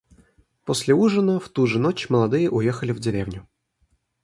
После 0.65 0.95
ужина 0.95 1.39
в 1.39 1.47
ту 1.49 1.67
же 1.67 1.77
ночь 1.77 2.09
молодые 2.09 2.49
уехали 2.49 2.91
в 2.91 2.97
деревню. 2.99 3.47